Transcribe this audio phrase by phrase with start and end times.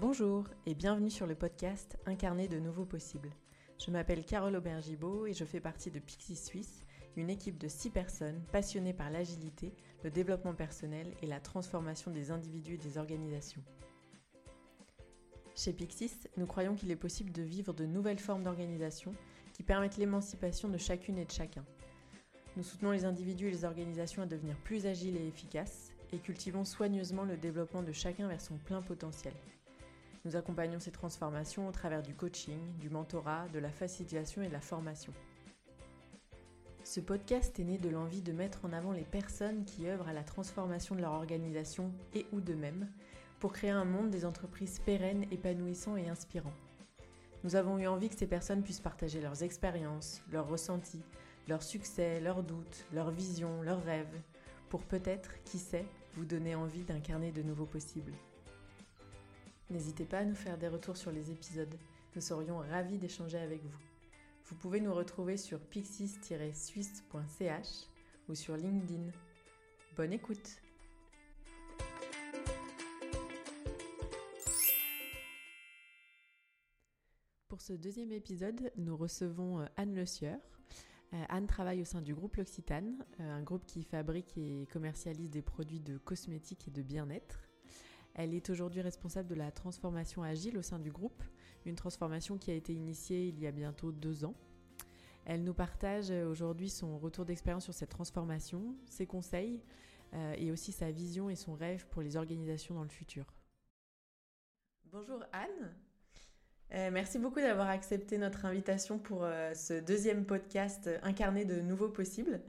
[0.00, 3.32] Bonjour et bienvenue sur le podcast Incarner de nouveaux possibles.
[3.84, 6.84] Je m'appelle Carole Aubergibaud et je fais partie de Pixie Suisse,
[7.16, 12.30] une équipe de 6 personnes passionnées par l'agilité, le développement personnel et la transformation des
[12.30, 13.60] individus et des organisations.
[15.56, 19.14] Chez Pixis, nous croyons qu'il est possible de vivre de nouvelles formes d'organisation
[19.52, 21.64] qui permettent l'émancipation de chacune et de chacun.
[22.56, 26.64] Nous soutenons les individus et les organisations à devenir plus agiles et efficaces et cultivons
[26.64, 29.34] soigneusement le développement de chacun vers son plein potentiel.
[30.28, 34.52] Nous accompagnons ces transformations au travers du coaching, du mentorat, de la facilitation et de
[34.52, 35.14] la formation.
[36.84, 40.12] Ce podcast est né de l'envie de mettre en avant les personnes qui œuvrent à
[40.12, 42.90] la transformation de leur organisation et ou d'eux-mêmes
[43.40, 46.52] pour créer un monde des entreprises pérennes, épanouissants et inspirants.
[47.42, 51.06] Nous avons eu envie que ces personnes puissent partager leurs expériences, leurs ressentis,
[51.48, 54.20] leurs succès, leurs doutes, leurs visions, leurs rêves,
[54.68, 58.12] pour peut-être, qui sait, vous donner envie d'incarner de nouveaux possibles.
[59.70, 61.74] N'hésitez pas à nous faire des retours sur les épisodes.
[62.14, 63.76] Nous serions ravis d'échanger avec vous.
[64.46, 67.68] Vous pouvez nous retrouver sur pixis-suisse.ch
[68.30, 69.12] ou sur LinkedIn.
[69.94, 70.62] Bonne écoute
[77.48, 80.38] Pour ce deuxième épisode, nous recevons euh, Anne Le Sieur.
[81.12, 85.30] Euh, Anne travaille au sein du groupe L'Occitane, euh, un groupe qui fabrique et commercialise
[85.30, 87.47] des produits de cosmétiques et de bien-être.
[88.14, 91.22] Elle est aujourd'hui responsable de la transformation agile au sein du groupe,
[91.64, 94.34] une transformation qui a été initiée il y a bientôt deux ans.
[95.24, 99.62] Elle nous partage aujourd'hui son retour d'expérience sur cette transformation, ses conseils
[100.14, 103.26] euh, et aussi sa vision et son rêve pour les organisations dans le futur.
[104.84, 105.74] Bonjour Anne.
[106.72, 111.90] Euh, merci beaucoup d'avoir accepté notre invitation pour euh, ce deuxième podcast Incarné de nouveaux
[111.90, 112.40] possibles.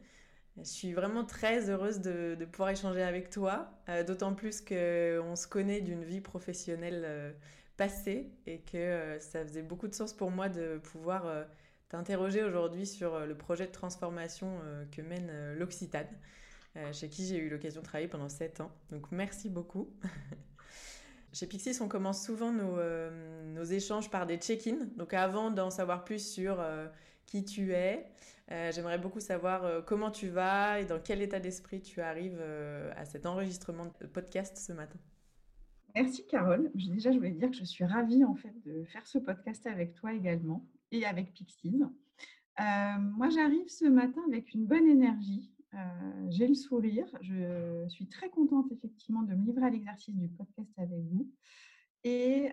[0.63, 5.47] Je suis vraiment très heureuse de, pouvoir échanger avec toi, euh, d'autant plus qu'on se
[5.47, 7.31] connaît d'une vie professionnelle euh,
[7.77, 11.25] passée et que euh, ça faisait beaucoup de sens pour moi de pouvoir
[11.87, 14.59] t'interroger aujourd'hui sur le projet de transformation
[14.91, 16.07] que mène l'Occitane,
[16.91, 18.71] chez qui j'ai eu l'occasion de travailler pendant 7 ans.
[18.91, 19.89] Donc merci beaucoup.
[21.31, 22.77] Chez Pixis, on commence souvent nos,
[23.45, 24.87] nos échanges par des check-ins.
[24.97, 26.63] Donc avant d'en savoir plus sur
[27.29, 28.05] qui tu es.
[28.51, 32.39] Euh, j'aimerais beaucoup savoir euh, comment tu vas et dans quel état d'esprit tu arrives
[32.39, 34.97] euh, à cet enregistrement de podcast ce matin.
[35.95, 36.71] Merci Carole.
[36.73, 39.93] Déjà, je voulais dire que je suis ravie en fait de faire ce podcast avec
[39.93, 41.83] toi également et avec Pixies.
[42.59, 45.51] moi, j'arrive ce matin avec une bonne énergie.
[46.29, 47.07] J'ai le sourire.
[47.21, 51.27] Je suis très contente effectivement de me livrer à l'exercice du podcast avec vous.
[52.03, 52.51] Et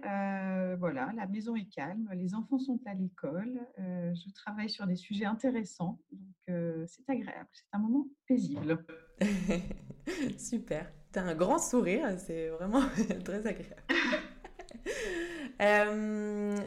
[0.79, 5.25] voilà, la maison est calme, les enfants sont à l'école, je travaille sur des sujets
[5.25, 8.85] intéressants, donc c'est agréable, c'est un moment paisible.
[10.39, 12.83] Super, tu as un grand sourire, c'est vraiment
[13.25, 13.83] très agréable.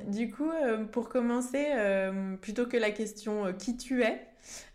[0.12, 0.51] du coup,
[0.91, 1.66] pour commencer,
[2.41, 4.25] plutôt que la question qui tu es,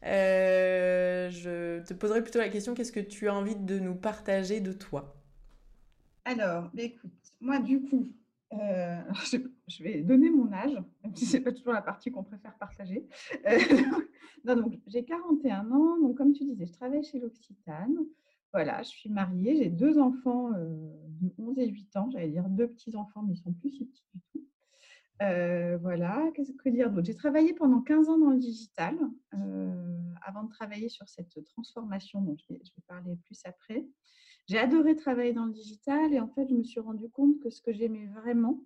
[0.02, 4.72] je te poserai plutôt la question qu'est-ce que tu as envie de nous partager de
[4.72, 5.16] toi?
[6.24, 7.12] Alors, bah, écoute,
[7.44, 8.10] moi, du coup,
[8.54, 9.02] euh,
[9.68, 12.56] je, vais donner mon âge, même si ce n'est pas toujours la partie qu'on préfère
[12.58, 13.06] partager.
[13.46, 13.58] Euh,
[14.44, 15.98] non, donc, j'ai 41 ans.
[16.00, 17.96] Donc, comme tu disais, je travaille chez l'Occitane.
[18.52, 19.56] Voilà, je suis mariée.
[19.56, 20.90] J'ai deux enfants euh,
[21.20, 22.10] de 11 et 8 ans.
[22.10, 24.46] J'allais dire deux petits-enfants, mais ils sont plus si petits du tout.
[25.20, 27.06] voilà, qu'est-ce que dire d'autre?
[27.06, 28.96] J'ai travaillé pendant 15 ans dans le digital
[30.26, 33.84] avant de travailler sur cette transformation dont je vais parler plus après.
[34.46, 37.50] J'ai adoré travailler dans le digital et en fait, je me suis rendu compte que
[37.50, 38.60] ce que j'aimais vraiment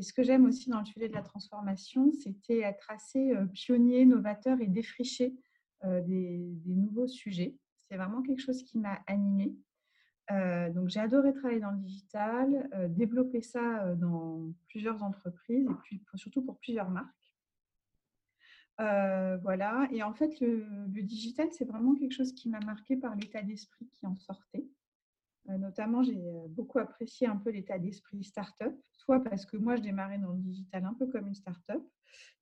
[0.00, 3.44] et ce que j'aime aussi dans le sujet de la transformation, c'était être assez euh,
[3.44, 5.36] pionnier, novateur et défricher
[5.84, 7.58] euh, des, nouveaux sujets.
[7.76, 9.54] C'est vraiment quelque chose qui m'a animée.
[10.30, 16.02] Euh, donc, j'ai adoré travailler dans le digital, développer ça dans plusieurs entreprises et puis
[16.14, 17.34] surtout pour plusieurs marques.
[18.78, 19.86] voilà.
[19.90, 20.64] Et en fait, le,
[20.94, 24.64] le digital, c'est vraiment quelque chose qui m'a marqué par l'état d'esprit qui en sortait.
[25.50, 29.76] Euh, notamment, j'ai euh, beaucoup apprécié un peu l'état d'esprit start-up, soit parce que moi,
[29.76, 31.82] je démarrais dans le digital un peu comme une start-up,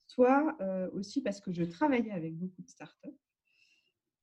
[0.07, 3.15] soit euh, aussi parce que je travaillais avec beaucoup de start-up.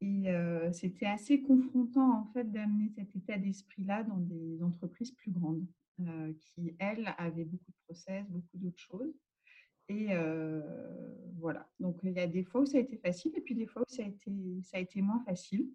[0.02, 0.28] Et
[0.72, 5.66] c'était assez confrontant, en fait, d'amener cet état d'esprit-là dans des entreprises plus grandes,
[6.42, 9.16] qui, elles, avaient beaucoup de process, beaucoup d'autres choses.
[9.88, 10.10] Et
[11.38, 11.68] voilà.
[11.80, 13.82] Donc, il y a des fois où ça a été facile et puis des fois
[13.82, 15.72] où ça a été, ça a été moins facile.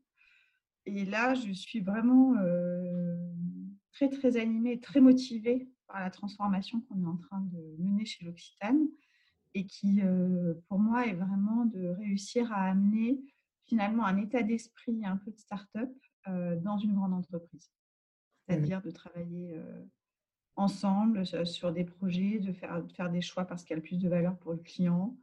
[0.86, 2.34] Et là, je suis vraiment
[3.92, 8.24] très, très animée, très motivée par la transformation qu'on est en train de mener chez
[8.24, 8.86] l'Occitane
[9.54, 10.00] et qui,
[10.68, 13.20] pour moi, est vraiment de réussir à amener
[13.66, 15.90] finalement un état d'esprit un peu de start-up
[16.26, 17.68] dans une grande entreprise.
[17.68, 19.60] Mmh C'est-à-dire de travailler
[20.54, 23.82] ensemble sur des projets, de faire, de faire des choix parce qu'il y a le
[23.82, 25.16] plus de valeur pour le client,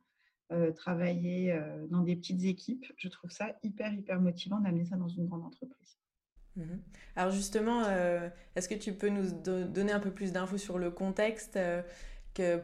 [0.75, 1.57] travailler
[1.89, 2.85] dans des petites équipes.
[2.97, 5.97] Je trouve ça hyper, hyper motivant d'amener ça dans une grande entreprise.
[6.57, 6.81] Mhm.
[7.15, 7.83] Alors justement,
[8.55, 9.31] est-ce que tu peux nous
[9.65, 11.57] donner un peu plus d'infos sur le contexte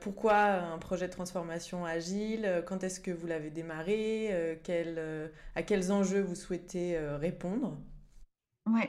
[0.02, 5.92] pourquoi un projet de transformation agile Quand est-ce que vous l'avez démarré euh, À quels
[5.92, 7.78] enjeux vous souhaitez euh, répondre?
[8.68, 8.84] Oui.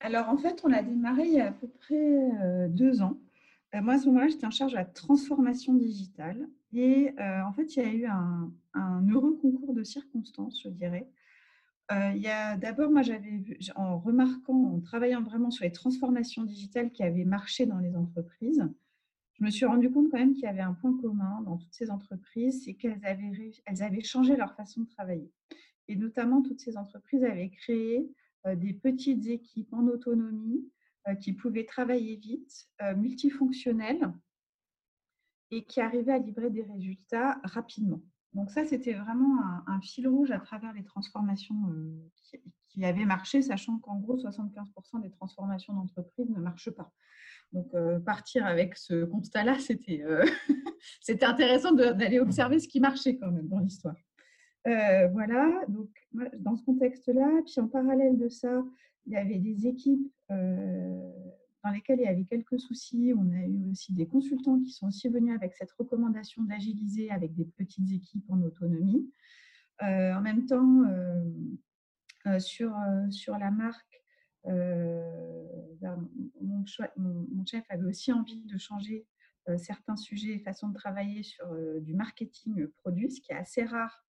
[0.00, 3.18] Alors en fait, on l'a démarré il y a à peu près euh, deux ans.
[3.74, 6.48] moi, à ce moment-là, j'étais en charge de la transformation digitale.
[6.72, 11.08] Et en fait, il y a eu un heureux concours de circonstances, je dirais.
[11.90, 13.44] Il y a d'abord, moi, j'avais
[13.76, 18.68] en remarquant, en travaillant vraiment sur les transformations digitales qui avaient marché dans les entreprises,
[19.34, 21.74] je me suis rendu compte quand même qu'il y avait un point commun dans toutes
[21.74, 25.30] ces entreprises, c'est qu'elles avaient, elles avaient changé leur façon de travailler.
[25.88, 28.10] Et notamment, toutes ces entreprises avaient créé
[28.56, 30.66] des petites équipes en autonomie
[31.20, 34.10] qui pouvaient travailler vite, multifonctionnelles,
[35.50, 38.00] et qui arrivaient à livrer des résultats rapidement.
[38.36, 41.56] Donc ça, c'était vraiment un, fil rouge à travers les transformations
[42.16, 42.38] qui,
[42.68, 46.92] qui, avaient marché, sachant qu'en gros, 75% des transformations d'entreprise ne marchent pas.
[47.52, 50.22] Donc, euh, partir avec ce constat-là, c'était euh,
[51.22, 53.96] intéressant d'aller observer ce qui marchait quand même dans l'histoire.
[54.66, 55.88] Euh, voilà, donc
[56.38, 58.62] dans ce contexte-là, puis en parallèle de ça,
[59.06, 60.12] il y avait des équipes
[61.66, 63.12] dans lesquelles il y avait quelques soucis.
[63.16, 67.34] On a eu aussi des consultants qui sont aussi venus avec cette recommandation d'agiliser avec
[67.34, 69.10] des petites équipes en autonomie.
[69.80, 70.84] en même temps,
[72.38, 72.72] sur,
[73.10, 74.04] sur la marque,
[74.44, 76.08] ben,
[76.40, 79.04] mon, chef avait aussi envie de changer
[79.58, 81.46] certains sujets et façons de travailler sur
[81.80, 84.04] du marketing produit, ce qui est assez rare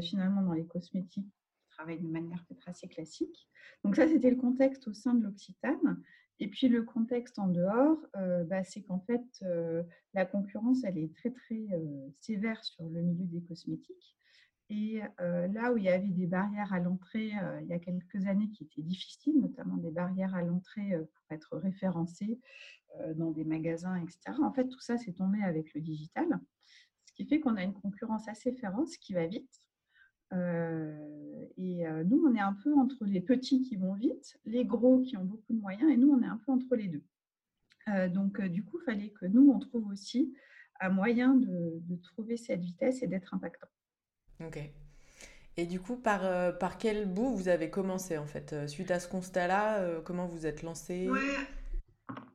[0.00, 3.46] finalement dans les cosmétiques qui travaillent de manière peut-être assez classique.
[3.84, 6.02] Donc ça, c'était le contexte au sein de l'Occitane.
[6.40, 7.98] Et puis le contexte en dehors,
[8.46, 9.44] bah, c'est qu'en fait,
[10.14, 11.66] la concurrence, elle est très très
[12.20, 14.16] sévère sur le milieu des cosmétiques.
[14.70, 18.50] Et là où il y avait des barrières à l'entrée il y a quelques années
[18.50, 22.40] qui étaient difficiles, notamment des barrières à l'entrée pour être référencé
[23.14, 26.40] dans des magasins, etc., en fait, tout ça s'est tombé avec le digital.
[27.04, 29.63] Ce qui fait qu'on a une concurrence assez féroce qui va vite.
[30.34, 35.16] Et nous, on est un peu entre les petits qui vont vite, les gros qui
[35.16, 37.04] ont beaucoup de moyens, et nous, on est un peu entre les deux.
[38.08, 40.34] donc, du coup, il fallait que nous, on trouve aussi
[40.80, 43.68] un moyen de, de trouver cette vitesse et d'être impactant.
[44.44, 44.58] Ok.
[45.56, 48.90] Et du coup, par, euh, par quel bout vous avez commencé en fait euh, Suite
[48.90, 51.08] à ce constat-là, euh, comment vous êtes lancé?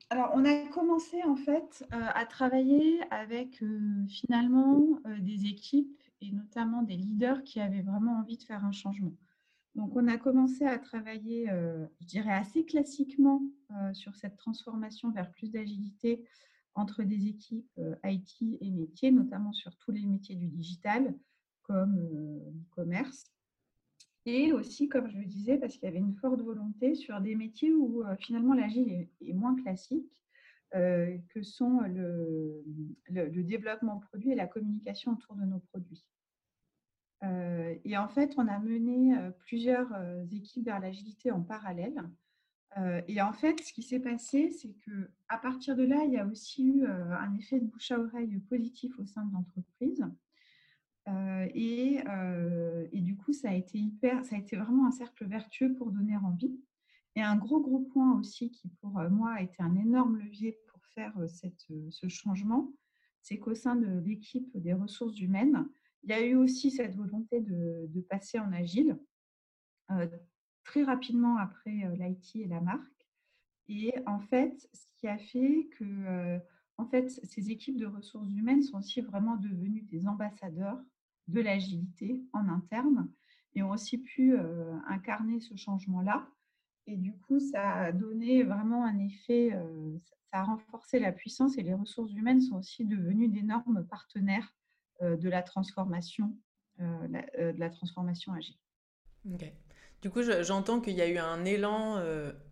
[0.09, 3.63] Alors, on a commencé en fait à travailler avec
[4.07, 9.16] finalement des équipes et notamment des leaders qui avaient vraiment envie de faire un changement.
[9.75, 11.45] Donc, on a commencé à travailler,
[12.00, 13.42] je dirais, assez classiquement
[13.94, 16.25] sur cette transformation vers plus d'agilité
[16.74, 21.13] entre des équipes IT et métiers, notamment sur tous les métiers du digital
[21.69, 23.31] comme euh, e-commerce.
[24.25, 27.36] Et aussi, comme je le disais, parce qu'il y avait une forte volonté sur des
[27.36, 30.12] métiers où euh, finalement l'agile est, moins classique,
[30.75, 32.63] euh, que sont le,
[33.44, 36.06] développement produit et la communication autour de nos produits.
[37.83, 39.92] et en fait, on a mené plusieurs
[40.31, 42.02] équipes vers l'agilité en parallèle.
[43.07, 46.18] et en fait, ce qui s'est passé, c'est que à partir de là, il y
[46.18, 50.06] a aussi eu un effet de bouche à oreille positif au sein de l'entreprise.
[51.09, 55.26] Euh, euh, et, du coup, ça a été hyper, ça a été vraiment un cercle
[55.26, 56.59] vertueux pour donner envie.
[57.16, 60.57] Et un gros gros point aussi qui pour euh, moi a été un énorme levier
[60.68, 62.71] pour faire cette, ce changement,
[63.21, 65.68] c'est qu'au sein de l'équipe des ressources humaines,
[66.04, 68.97] il y a eu aussi cette volonté de, de passer en agile
[70.63, 73.07] très rapidement après l'IT et la marque.
[73.68, 76.39] Et en fait, ce qui a fait que
[76.80, 80.80] en fait, ces équipes de ressources humaines sont aussi vraiment devenues des ambassadeurs
[81.28, 83.11] de l'agilité en interne
[83.54, 84.37] et ont aussi pu
[84.87, 86.25] incarner ce changement-là.
[86.89, 89.95] Et du coup, ça a donné vraiment un effet, euh,
[90.31, 94.55] ça a renforcé la puissance et les ressources humaines sont aussi devenues d'énormes partenaires
[95.03, 96.35] euh, de la transformation,
[96.79, 98.55] de la transformation agile.
[100.01, 101.97] Du coup, j'entends qu'il y a eu un élan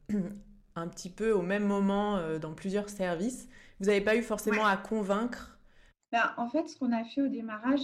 [0.76, 3.48] un petit peu au même moment dans plusieurs services.
[3.80, 5.58] Vous n'avez pas eu forcément à convaincre?
[6.12, 7.82] Ben, en fait, ce qu'on a fait au démarrage,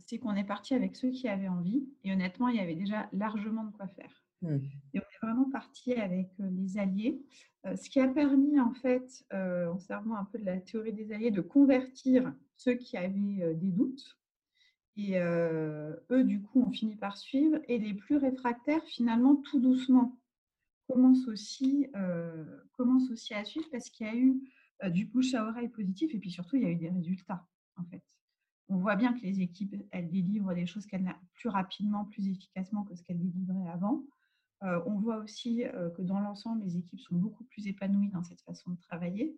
[0.00, 1.88] c'est qu'on est parti avec ceux qui avaient envie.
[2.04, 4.22] Et honnêtement, il y avait déjà largement de quoi faire.
[4.42, 4.58] Mmh.
[4.94, 7.20] Et est vraiment parti avec les alliés,
[7.64, 11.32] ce qui a permis, en fait, en servant un peu de la théorie des alliés,
[11.32, 14.18] de convertir ceux qui avaient des doutes.
[14.96, 17.58] Et eux, du coup, ont fini par suivre.
[17.66, 20.16] Et les plus réfractaires, finalement, tout doucement,
[20.88, 21.88] commence aussi,
[22.76, 24.40] commence aussi à suivre parce qu'il y a eu
[24.90, 27.44] du bouche à oreille positif et puis surtout, il y a eu des résultats,
[27.76, 28.04] en fait.
[28.68, 32.84] On voit bien que les équipes, elles délivrent des choses qu'elles plus rapidement, plus efficacement
[32.84, 34.04] que ce qu'elles délivraient avant.
[34.62, 35.62] On voit aussi
[35.96, 39.36] que dans l'ensemble, les équipes sont beaucoup plus épanouies dans cette façon de travailler.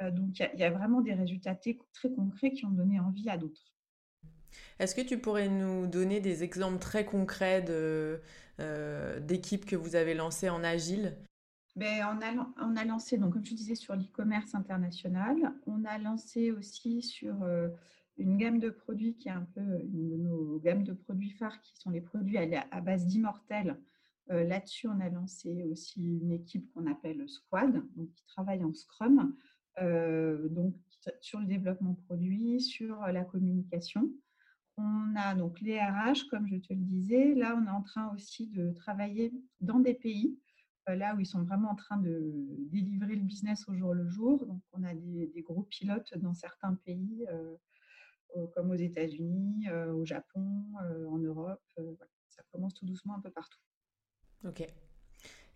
[0.00, 3.72] donc, il y, a vraiment des résultats très concrets qui ont donné envie à d'autres.
[4.78, 7.62] Est-ce que tu pourrais nous donner des exemples très concrets
[9.20, 11.16] d'équipes que vous avez lancées en agile?
[11.76, 15.52] Ben, on, a, on, a, lancé, donc, comme je disais, sur l'e-commerce international.
[15.66, 17.34] On a lancé aussi sur
[18.18, 21.60] une gamme de produits qui est un peu une de nos gammes de produits phares,
[21.60, 23.76] qui sont les produits à, base d'immortels.
[24.30, 28.74] Euh, là-dessus, on a lancé aussi une équipe qu'on appelle Squad, donc qui travaille en
[28.74, 29.36] Scrum,
[29.80, 30.74] euh, donc
[31.20, 34.10] sur le développement produit, sur la communication.
[34.78, 37.34] On a donc les RH, comme je te le disais.
[37.34, 40.36] Là, on est en train aussi de travailler dans des pays,
[40.88, 42.34] euh, là où ils sont vraiment en train de
[42.70, 44.44] délivrer le business au jour le jour.
[44.44, 47.26] Donc, on a des, des gros pilotes dans certains pays
[48.54, 50.62] comme aux États-Unis, au Japon,
[51.08, 51.62] en Europe.
[52.28, 53.60] Ça commence tout doucement un peu partout.
[54.44, 54.66] Ok.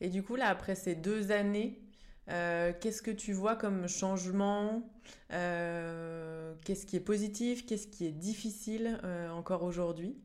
[0.00, 1.78] Et du coup, là, après ces deux années,
[2.26, 4.88] qu'est-ce que tu vois comme changement
[5.28, 8.98] Qu'est-ce qui est positif Qu'est-ce qui est difficile
[9.32, 10.16] encore aujourd'hui?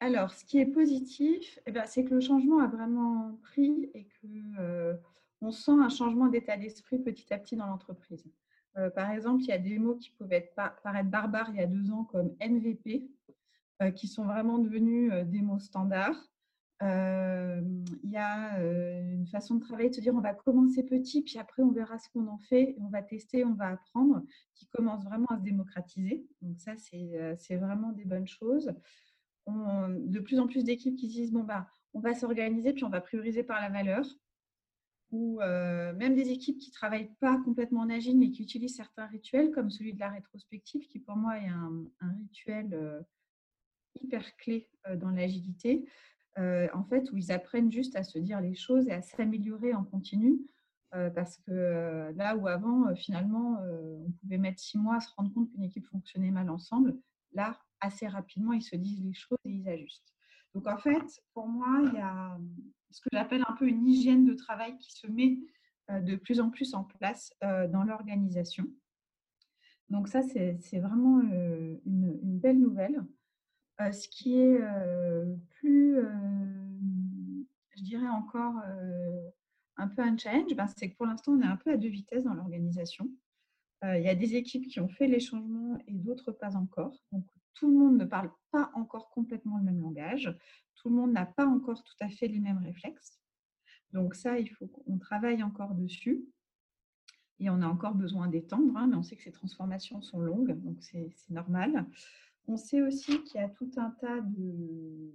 [0.00, 4.08] Alors, ce qui est positif, eh ben, c'est que le changement a vraiment pris et
[4.20, 4.98] que
[5.40, 8.24] on sent un changement d'état d'esprit petit à petit dans l'entreprise.
[8.76, 11.62] Euh, par exemple, il y a des mots qui pouvaient être, paraître barbares il y
[11.62, 13.08] a deux ans, comme MVP,
[13.82, 16.30] euh, qui sont vraiment devenus euh, des mots standards.
[16.80, 21.38] Il y a une façon de travailler, de se dire on va commencer petit, puis
[21.38, 24.22] après on verra ce qu'on en fait, on va tester, on va apprendre,
[24.54, 26.26] qui commence vraiment à se démocratiser.
[26.42, 28.72] Donc ça, c'est vraiment des bonnes choses.
[29.46, 33.00] de plus en plus d'équipes qui disent bon bah on va s'organiser, puis on va
[33.00, 34.04] prioriser par la valeur
[35.10, 39.06] ou même des équipes qui ne travaillent pas complètement en agile, mais qui utilisent certains
[39.06, 41.84] rituels, comme celui de la rétrospective, qui pour moi est un,
[42.20, 43.04] rituel
[44.00, 45.88] hyper clé dans l'agilité,
[46.38, 49.84] en fait, où ils apprennent juste à se dire les choses et à s'améliorer en
[49.84, 50.38] continu.
[50.90, 55.50] parce que là où avant, finalement, on pouvait mettre six mois à se rendre compte
[55.50, 56.96] qu'une équipe fonctionnait mal ensemble,
[57.32, 60.14] là, assez rapidement, ils se disent les choses et ils ajustent.
[60.54, 62.38] Donc en fait, pour moi, il y a
[62.90, 65.38] ce que j'appelle un peu une hygiène de travail qui se met
[65.90, 68.64] euh, de plus en plus en place euh, dans l'organisation.
[69.90, 73.02] Donc ça, c'est vraiment euh, une, belle nouvelle.
[73.78, 74.60] Ce qui est
[75.50, 75.96] plus,
[77.76, 78.56] je dirais encore
[79.76, 81.88] un peu un challenge, ben, c'est que pour l'instant, on est un peu à deux
[81.88, 83.08] vitesses dans l'organisation.
[83.82, 86.96] il y a des équipes qui ont fait les changements et d'autres pas encore.
[87.12, 90.36] Donc tout le monde ne parle pas encore complètement le même langage.
[90.76, 93.20] Tout le monde n'a pas encore tout à fait les mêmes réflexes.
[93.92, 96.24] Donc ça, il faut qu'on travaille encore dessus.
[97.40, 100.60] Et on a encore besoin d'étendre, hein, mais on sait que ces transformations sont longues,
[100.60, 101.86] donc c'est normal.
[102.48, 105.12] On sait aussi qu'il y a tout un tas de...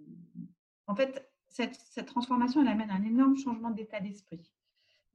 [0.86, 4.54] En fait, cette, transformation, elle amène un énorme changement d'état d'esprit.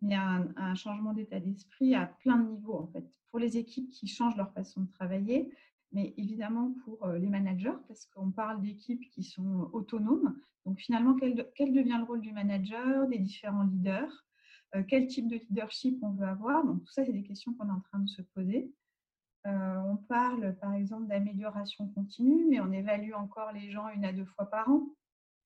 [0.03, 3.05] Il y a un, changement d'état d'esprit à plein de niveaux, en fait.
[3.31, 5.53] Pour les équipes qui changent leur façon de travailler,
[5.93, 10.37] mais évidemment pour euh, les managers, parce qu'on parle d'équipes qui sont autonomes.
[10.67, 14.27] Donc finalement, quel, devient le rôle du manager, des différents leaders
[14.75, 16.65] euh, Quel type de leadership on veut avoir?
[16.65, 18.73] Donc tout ça, c'est des questions qu'on est en train de se poser.
[19.49, 24.13] Euh, on parle par exemple d'amélioration continue, mais on évalue encore les gens une à
[24.13, 24.89] deux fois par an.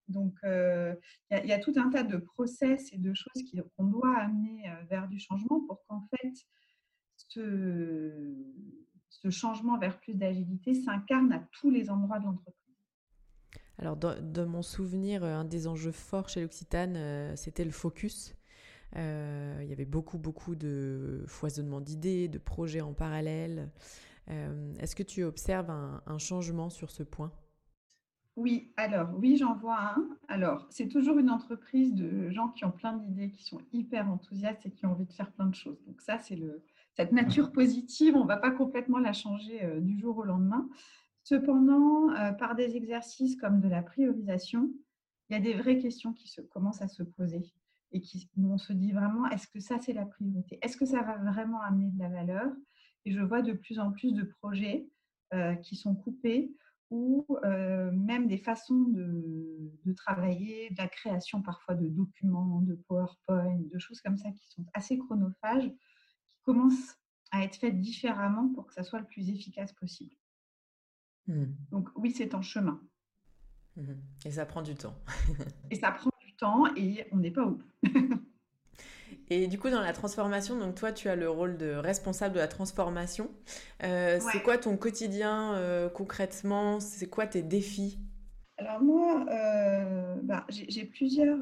[0.08, 0.98] Donc, il
[1.30, 3.44] y, a tout un tas de process et de choses
[3.76, 6.34] qu'on doit amener vers du changement pour qu'en fait,
[7.28, 12.54] ce, changement vers plus d'agilité s'incarne à tous les endroits de l'entreprise.
[13.78, 18.34] Alors, dans, mon souvenir, un des enjeux forts chez l'Occitane, euh, c'était le focus.
[18.96, 23.70] Euh, il y avait beaucoup, beaucoup de foisonnement d'idées, de projets en parallèle.
[24.30, 27.32] Euh, est-ce que tu observes un, un, changement sur ce point?
[28.36, 30.08] Oui, alors oui, j'en vois un.
[30.28, 34.64] Alors, c'est toujours une entreprise de gens qui ont plein d'idées, qui sont hyper enthousiastes
[34.66, 35.82] et qui ont envie de faire plein de choses.
[35.86, 36.38] Donc ça, c'est
[36.94, 40.68] cette nature positive, on ne va pas complètement la changer euh, du jour au lendemain.
[41.24, 44.68] Cependant, par des exercices comme de la priorisation,
[45.30, 47.44] il y a des vraies questions qui se, commencent à se poser
[47.92, 50.58] et qui, où on se dit vraiment, est-ce que ça, c'est la priorité?
[50.62, 52.50] Est-ce que ça va vraiment amener de la valeur?
[53.04, 54.88] Et je vois de plus en plus de projets
[55.34, 56.54] euh, qui sont coupés
[56.90, 63.60] ou même des façons de, de, travailler, de la création parfois de documents, de PowerPoint,
[63.72, 65.72] de choses comme ça qui sont assez chronophages
[66.42, 66.96] commence
[67.30, 70.14] à être faite différemment pour que ça soit le plus efficace possible.
[71.26, 71.44] Mmh.
[71.70, 72.80] Donc oui, c'est en chemin.
[73.76, 73.92] Mmh.
[74.26, 74.96] Et ça prend du temps.
[75.70, 77.62] et ça prend du temps et on n'est pas au bout.
[79.28, 82.40] Et du coup, dans la transformation, donc toi, tu as le rôle de responsable de
[82.40, 83.30] la transformation.
[83.82, 86.80] Euh, c'est quoi ton quotidien euh, concrètement?
[86.80, 87.98] C'est quoi tes défis?
[88.58, 91.38] Alors moi, euh, bah, j'ai plusieurs,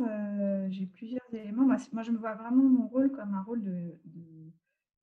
[0.95, 1.65] plusieurs éléments.
[1.65, 3.99] Moi, je me vois vraiment mon rôle comme un rôle de,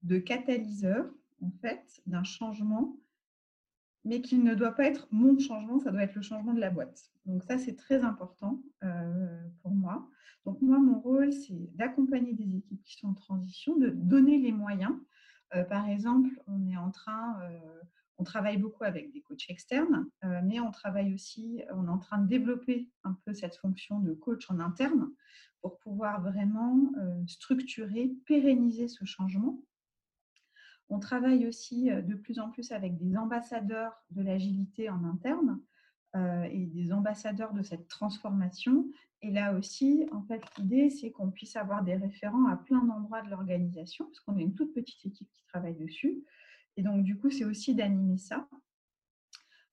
[0.04, 1.06] de catalyseur,
[1.42, 2.96] en fait, d'un changement
[4.06, 6.70] mais qui ne doit pas être mon changement, ça doit être le changement de la
[6.70, 7.12] boîte.
[7.26, 8.62] Donc ça, c'est très important
[9.62, 10.10] pour moi.
[10.48, 14.54] Donc moi, mon rôle, c'est d'accompagner des équipes qui sont en transition, de donner les
[14.54, 14.94] moyens.
[15.56, 17.82] Euh, par exemple, on est en train, euh,
[18.18, 21.98] on travaille beaucoup avec des coachs externes, euh, mais on travaille aussi, on est en
[21.98, 25.10] train de développer un peu cette fonction de coach en interne
[25.62, 26.94] pour pouvoir vraiment
[27.26, 29.60] structurer, pérenniser ce changement.
[30.90, 35.60] On travaille aussi de plus en plus avec des ambassadeurs de l'agilité en interne
[36.16, 38.86] et des ambassadeurs de cette transformation
[39.22, 43.24] et là aussi, en fait, l'idée, c'est qu'on puisse avoir des référents à plein d'endroits
[43.24, 46.24] de l'organisation, parce qu'on est une toute petite équipe qui travaille dessus.
[46.76, 48.48] Et donc, du coup, c'est aussi d'animer ça.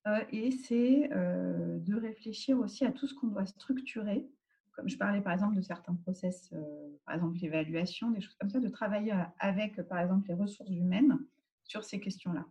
[0.07, 4.27] Euh, et c'est euh, de réfléchir aussi à tout ce qu'on doit structurer.
[4.75, 8.49] Comme je parlais par exemple de certains process, euh, par exemple l'évaluation, des choses comme
[8.49, 11.17] ça, de travailler avec par exemple les ressources humaines
[11.63, 12.45] sur ces questions-là.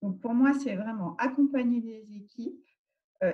[0.00, 2.66] Donc pour moi, c'est vraiment accompagner les équipes,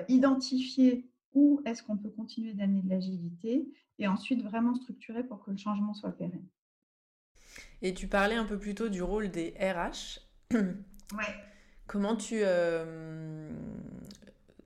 [0.09, 5.51] identifier où est-ce qu'on peut continuer d'amener de l'agilité et ensuite vraiment structurer pour que
[5.51, 6.47] le changement soit pérenne.
[7.83, 10.21] Et tu parlais un peu plus tôt du rôle des RH.
[10.55, 11.35] Ouais.
[11.87, 12.41] Comment tu...
[12.43, 13.51] Euh,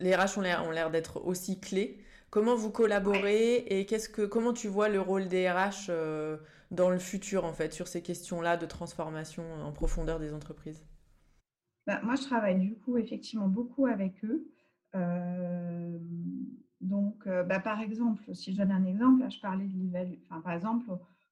[0.00, 2.02] les RH ont l'air d'être aussi clés.
[2.32, 6.38] Comment vous collaborez et qu'est-ce que, comment tu vois le rôle des RH euh,
[6.70, 10.82] dans le futur, en fait, sur ces questions-là de transformation en profondeur des entreprises?
[11.86, 14.50] Bah, Moi, je travaille du coup effectivement beaucoup avec eux.
[14.94, 15.98] Euh,
[16.80, 20.24] donc, euh, bah, par exemple, si je donne un exemple, je parlais de l'évaluation.
[20.30, 20.86] Enfin, par exemple,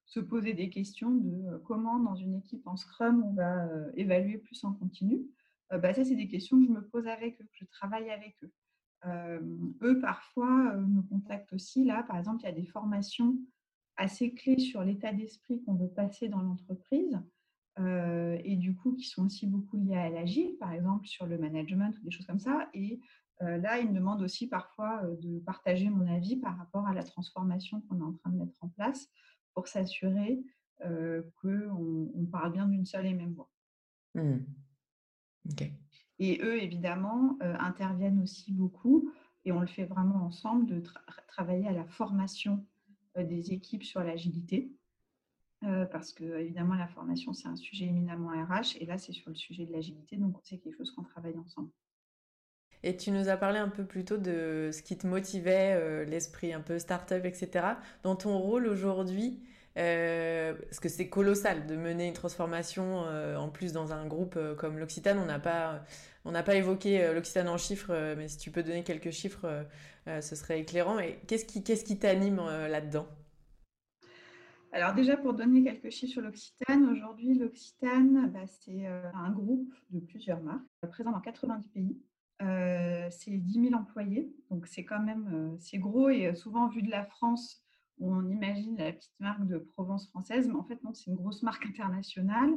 [0.05, 4.63] se poser des questions de comment, dans une équipe en Scrum, on va évaluer plus
[4.63, 5.23] en continu.
[5.71, 8.35] Bah, ça, c'est des questions que je me pose avec eux, que je travaille avec
[8.43, 8.51] eux.
[9.05, 11.83] Eux, parfois, me contactent aussi.
[11.85, 13.37] Là, par exemple, il y a des formations
[13.97, 17.19] assez clés sur l'état d'esprit qu'on veut passer dans l'entreprise.
[17.79, 21.97] et du coup, qui sont aussi beaucoup liées à l'agile, par exemple, sur le management
[21.99, 22.69] ou des choses comme ça.
[22.73, 22.99] Et
[23.39, 27.81] là, il me demande aussi parfois de partager mon avis par rapport à la transformation
[27.81, 29.09] qu'on est en train de mettre en place
[29.53, 30.43] pour s'assurer
[31.41, 33.51] qu'on on parle bien d'une seule et même voix.
[34.15, 34.39] Mmh.
[36.23, 39.11] Et eux, évidemment, interviennent aussi beaucoup
[39.43, 40.81] et on le fait vraiment ensemble de
[41.27, 42.63] travailler à la formation
[43.17, 44.71] des équipes sur l'agilité.
[45.61, 49.35] parce que évidemment la formation c'est un sujet éminemment RH et là c'est sur le
[49.35, 51.71] sujet de l'agilité donc c'est quelque chose qu'on travaille ensemble.
[52.83, 56.03] Et tu nous as parlé un peu plus tôt de ce qui te motivait, euh,
[56.03, 57.75] l'esprit un peu start-up, etc.
[58.03, 59.39] Dans ton rôle aujourd'hui,
[59.77, 64.37] euh, parce que c'est colossal de mener une transformation euh, en plus dans un groupe
[64.57, 65.19] comme l'Occitane.
[65.19, 65.83] On n'a pas,
[66.25, 69.65] on n'a pas évoqué l'Occitane en chiffres, mais si tu peux donner quelques chiffres,
[70.05, 70.99] ce serait éclairant.
[70.99, 73.07] Et qu'est-ce qui, qu'est-ce qui t'anime là-dedans?
[74.71, 79.99] Alors déjà, pour donner quelques chiffres sur l'Occitane, aujourd'hui, l'Occitane, bah, c'est un groupe de
[79.99, 81.97] plusieurs marques, présent dans 90 pays.
[82.41, 86.67] Euh, c'est 10 000 employés, donc c'est quand même euh, c'est gros et euh, souvent
[86.69, 87.63] vu de la France,
[87.99, 91.43] on imagine la petite marque de Provence française, mais en fait non, c'est une grosse
[91.43, 92.51] marque internationale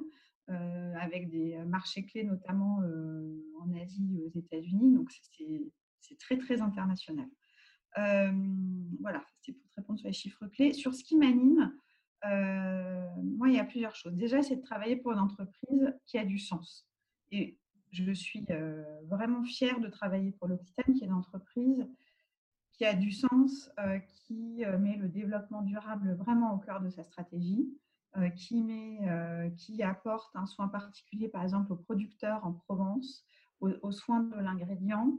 [0.49, 2.81] avec des marchés clés notamment
[3.61, 5.11] en Asie, aux États-Unis, donc
[6.01, 7.29] c'est très très international.
[9.01, 10.73] voilà, c'est pour te répondre sur les chiffres clés.
[10.73, 11.73] Sur ce qui m'anime,
[12.23, 14.15] moi il y a plusieurs choses.
[14.15, 16.87] Déjà, c'est de travailler pour une entreprise qui a du sens.
[17.31, 17.59] Et
[17.95, 21.87] je suis euh, vraiment fière de travailler pour l'Occitane, qui est une entreprise
[22.73, 26.91] qui a du sens, euh, qui euh, met le développement durable vraiment au cœur de
[26.91, 27.69] sa stratégie,
[28.37, 29.01] qui, met,
[29.57, 33.25] qui apporte un soin particulier, par exemple, aux producteurs en Provence,
[33.61, 35.19] aux, soins de l'ingrédient,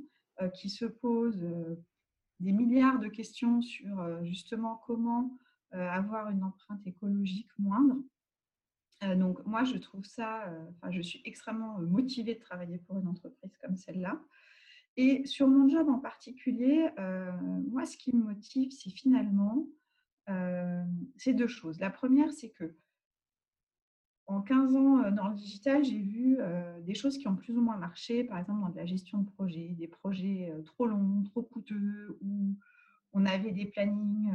[0.54, 1.46] qui se pose
[2.40, 5.38] des milliards de questions sur justement comment
[5.72, 7.98] avoir une empreinte écologique moindre.
[9.04, 12.78] Euh, donc moi, je trouve ça, euh, enfin, je suis extrêmement euh, motivée de travailler
[12.78, 14.22] pour une entreprise comme celle-là.
[14.98, 16.88] Et sur mon job en particulier,
[17.68, 19.68] moi, ce qui me motive, c'est finalement,
[21.18, 21.82] c'est deux choses.
[21.82, 22.78] La première, c'est que
[24.28, 26.38] en 15 ans dans le digital, j'ai vu
[26.82, 29.30] des choses qui ont plus ou moins marché, par exemple dans de la gestion de
[29.30, 32.56] projets, des projets trop longs, trop coûteux, où
[33.14, 34.32] on avait des plannings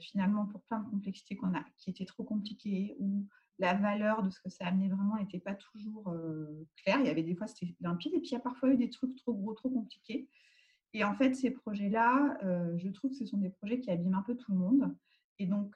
[0.00, 3.26] finalement pour plein de complexités qu'on a, qui étaient trop compliqués, ou
[3.58, 6.98] la valeur de ce que ça amenait vraiment n'était pas toujours euh, claire.
[7.00, 8.90] Il y avait des fois, c'était limpide, et puis il y a parfois eu des
[8.90, 10.28] trucs trop gros, trop compliqués.
[10.92, 14.16] Et en fait, ces projets-là, euh, je trouve que ce sont des projets qui abîment
[14.16, 14.94] un peu tout le monde.
[15.38, 15.74] Et donc,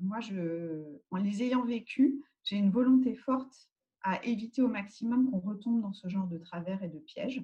[0.00, 3.70] moi, je, en les ayant vécus, j'ai une volonté forte
[4.02, 7.42] à éviter au maximum qu'on retombe dans ce genre de travers et de pièges.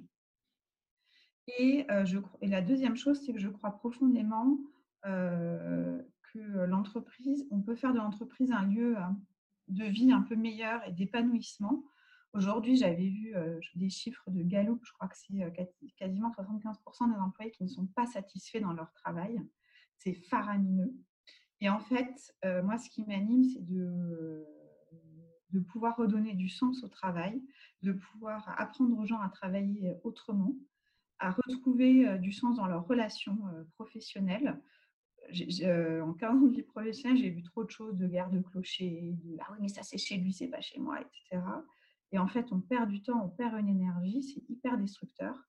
[1.59, 1.87] Et,
[2.43, 4.59] et la deuxième chose, c'est que je crois profondément
[5.03, 8.97] que l'entreprise, on peut faire de l'entreprise un lieu
[9.69, 11.85] de vie un peu meilleur et d'épanouissement.
[12.35, 13.35] Aujourd'hui, j'avais vu
[13.75, 17.87] des chiffres de Gallup, je crois que c'est quasiment 75% des employés qui ne sont
[17.87, 19.41] pas satisfaits dans leur travail.
[19.97, 20.95] C'est faramineux.
[21.61, 24.47] Et en fait, moi, ce qui m'anime, c'est de
[25.51, 27.43] de pouvoir redonner du sens au travail,
[27.83, 30.55] de pouvoir apprendre aux gens à travailler autrement,
[31.19, 33.39] à retrouver du sens dans leurs relations
[33.75, 34.61] professionnelles.
[35.31, 39.15] en 15 ans de vie professionnelle, j'ai vu trop de choses, de guerre de clocher,
[39.25, 41.43] de ah oui, mais ça c'est chez lui, c'est pas chez moi, etc.
[42.13, 45.49] Et en fait, on perd du temps, on perd une énergie, c'est hyper destructeur.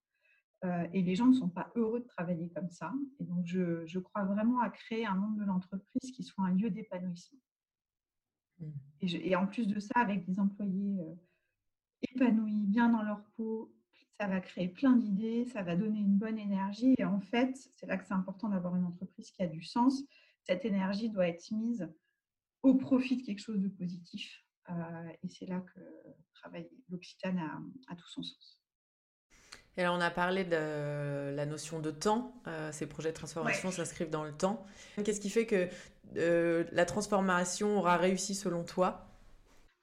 [0.63, 2.91] Et les gens ne sont pas heureux de travailler comme ça.
[3.19, 6.53] Et donc, je, je crois vraiment à créer un monde de l'entreprise qui soit un
[6.53, 7.39] lieu d'épanouissement.
[8.59, 8.71] Mmh.
[9.01, 10.99] Et, en plus de ça, avec des employés
[12.01, 13.73] épanouis, bien dans leur peau,
[14.19, 16.93] ça va créer plein d'idées, ça va donner une bonne énergie.
[16.97, 20.03] Et en fait, c'est là que c'est important d'avoir une entreprise qui a du sens.
[20.43, 21.89] Cette énergie doit être mise
[22.63, 24.43] au profit de quelque chose de positif.
[25.23, 25.79] et c'est là que
[26.33, 27.39] travailler l'Occitane
[27.87, 28.58] a, tout son sens.
[29.79, 32.33] Et on a parlé de la notion de temps.
[32.71, 34.65] ces projets de transformation s'inscrivent dans le temps.
[35.05, 35.69] Qu'est-ce qui fait que
[36.17, 39.07] euh, la transformation aura réussi selon toi?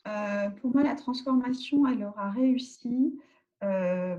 [0.06, 3.18] Euh, Pour moi, la transformation, elle aura réussi
[3.64, 4.16] euh,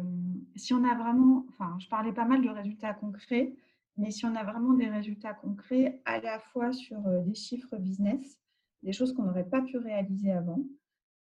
[0.56, 3.54] si on a vraiment, enfin, je parlais pas mal de résultats concrets,
[3.98, 8.40] mais si on a vraiment des résultats concrets à la fois sur des chiffres business,
[8.82, 10.60] des choses qu'on n'aurait pas pu réaliser avant,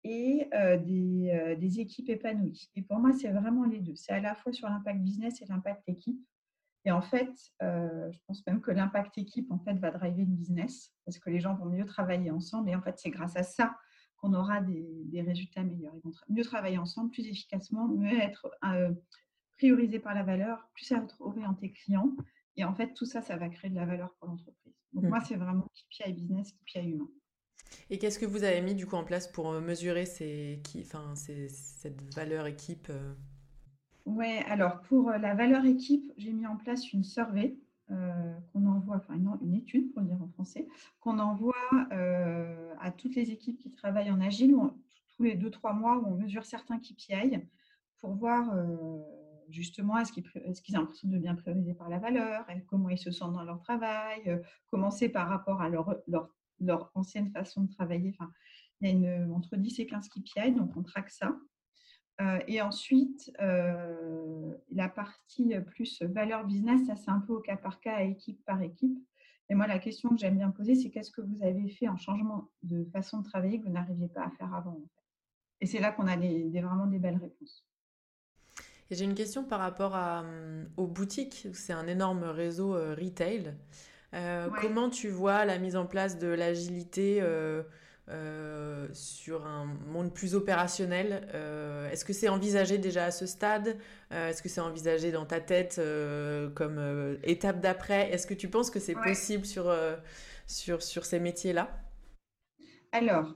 [0.04, 0.48] et
[0.84, 2.70] des, des, équipes épanouies.
[2.76, 3.94] Et pour moi, c'est vraiment les deux.
[3.96, 6.20] C'est à la fois sur l'impact business et l'impact équipe.
[6.84, 10.30] Et en fait, euh, je pense même que l'impact équipe en fait va driver le
[10.30, 12.68] business parce que les gens vont mieux travailler ensemble.
[12.70, 13.76] Et en fait, c'est grâce à ça
[14.16, 15.94] qu'on aura des, résultats meilleurs.
[15.96, 18.92] Ils vont mieux travailler ensemble, plus efficacement, mieux être euh,
[19.56, 22.14] priorisés par la valeur, plus être orienté client.
[22.56, 24.74] Et en fait, tout ça, ça va créer de la valeur pour l'entreprise.
[24.92, 25.24] Donc, moi, mmh.
[25.24, 27.08] c'est vraiment KPI business, KPI humain.
[27.90, 32.46] Et qu'est-ce que vous avez mis du coup en place pour euh, mesurer cette valeur
[32.46, 32.90] équipe
[34.06, 37.56] oui, alors pour euh, la valeur équipe, j'ai mis en place une survey
[37.90, 40.68] euh, qu'on envoie, enfin une, étude pour le dire en français,
[41.00, 41.54] qu'on envoie
[41.92, 44.54] euh, à toutes les équipes qui travaillent en agile
[45.16, 47.38] tous les deux, trois mois où on mesure certains KPI
[48.00, 48.52] pour voir
[49.48, 53.34] justement est-ce qu'ils ont l'impression de bien prioriser par la valeur, comment ils se sentent
[53.34, 56.28] dans leur travail, comment c'est par rapport à leur, leur,
[56.60, 58.14] leur, ancienne façon de travailler.
[58.18, 58.30] Enfin,
[58.80, 61.36] il y a une, entre 10 et 15 KPI, donc on traque ça.
[62.20, 67.56] Euh, et ensuite, euh, la partie plus valeur business, ça c'est un peu au cas
[67.56, 68.96] par cas, équipe par équipe.
[69.50, 71.96] Et moi, la question que j'aime bien poser, c'est qu'est-ce que vous avez fait en
[71.96, 74.80] changement de façon de travailler que vous n'arriviez pas à faire avant
[75.60, 77.66] Et c'est là qu'on a vraiment des belles réponses.
[78.90, 81.48] J'ai une question par rapport hum, aux boutiques.
[81.52, 82.76] C'est un énorme réseau
[84.14, 84.48] euh.
[84.60, 87.20] Comment tu vois la mise en place de l'agilité
[88.10, 91.26] euh, sur un monde plus opérationnel.
[91.32, 93.78] Euh, est-ce que c'est envisagé déjà à ce stade
[94.12, 95.80] euh, Est-ce que c'est envisagé dans ta tête
[96.54, 98.10] comme étape d'après?
[98.12, 99.74] Est-ce que tu penses que c'est possible sur,
[100.46, 101.70] sur, sur ces métiers-là?
[102.92, 103.34] Alors,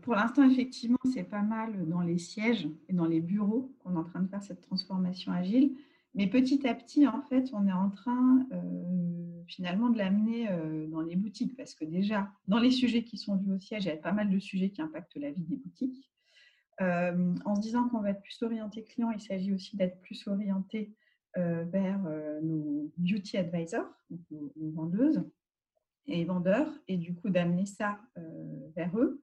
[0.00, 3.98] pour l'instant, effectivement, c'est pas mal dans les sièges et dans les bureaux qu'on est
[3.98, 5.76] en train de faire cette transformation agile.
[6.14, 10.86] Mais petit à petit, en fait, on est en train euh, finalement de l'amener euh,
[10.88, 13.88] dans les boutiques parce que déjà, dans les sujets qui sont vus au siège, il
[13.88, 16.10] y a pas mal de sujets qui impactent la vie des boutiques.
[16.80, 20.26] Euh, en se disant qu'on va être plus orienté client, il s'agit aussi d'être plus
[20.28, 20.94] orienté
[21.36, 22.00] vers
[22.42, 25.22] nos beauty advisors, nos, nos, vendeuses
[26.06, 28.00] et vendeurs, et du coup d'amener ça
[28.74, 29.22] vers eux.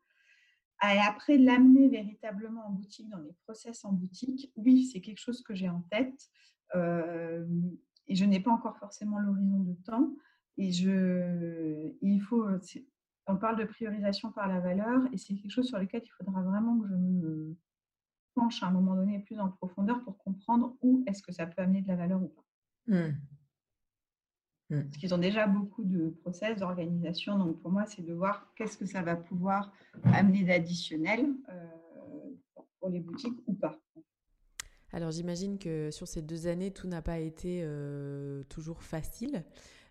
[0.84, 5.42] Et après, l'amener véritablement en boutique, dans les process en boutique, oui, c'est quelque chose
[5.42, 6.30] que j'ai en tête.
[6.74, 10.12] Et je n'ai pas encore forcément l'horizon de temps.
[10.58, 12.48] Et je, il faut,
[13.28, 16.42] on parle de priorisation par la valeur, et c'est quelque chose sur lequel il faudra
[16.42, 17.58] vraiment que je me
[18.36, 21.62] penche à un moment donné plus en profondeur pour comprendre où est-ce que ça peut
[21.62, 22.46] amener de la valeur ou pas.
[22.88, 23.14] Mmh.
[24.70, 24.84] Mmh.
[24.84, 27.38] Parce qu'ils ont déjà beaucoup de process, d'organisation.
[27.38, 29.72] Donc pour moi, c'est de voir qu'est-ce que ça va pouvoir
[30.06, 31.68] amener d'additionnel euh,
[32.80, 33.80] pour les boutiques ou pas.
[34.96, 39.44] Alors j'imagine que sur ces deux années, tout n'a pas été euh, toujours facile.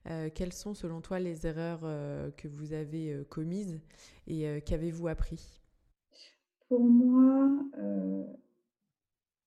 [0.06, 3.82] Euh, quelles sont selon toi les erreurs euh, que vous avez commises
[4.26, 5.60] et qu'avez-vous appris?
[6.68, 7.50] Pour moi,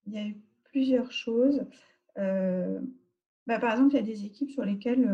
[0.05, 1.65] il y a eu plusieurs choses.
[2.15, 5.09] Bah, par exemple, il y a des équipes sur lesquelles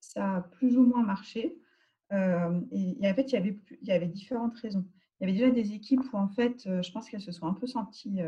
[0.00, 1.56] ça a plus ou moins marché.
[2.10, 4.84] et, en fait, il y, avait, il y avait différentes raisons.
[5.20, 7.54] Il y avait déjà des équipes où, en fait, je pense qu'elles se sont un
[7.54, 8.18] peu senties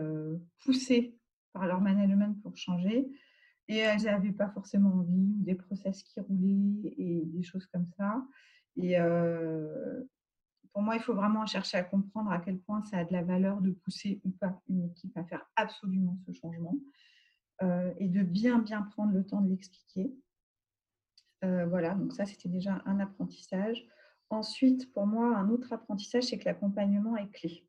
[0.60, 1.18] poussées
[1.54, 3.08] par leur management pour changer.
[3.68, 7.86] Et elles n'avaient pas forcément envie, ou des process qui roulaient et des choses comme
[7.96, 8.22] ça.
[8.76, 8.96] Et
[10.72, 13.22] pour moi, il faut vraiment chercher à comprendre à quel point ça a de la
[13.22, 16.76] valeur de pousser ou pas une équipe à faire absolument ce changement
[17.98, 20.12] et de bien, bien prendre le temps de l'expliquer.
[21.40, 23.86] voilà, donc ça, c'était déjà un apprentissage.
[24.28, 27.66] Ensuite, pour moi, un autre apprentissage, c'est que l'accompagnement est clé.